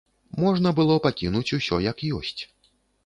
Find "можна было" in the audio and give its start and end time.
0.43-0.95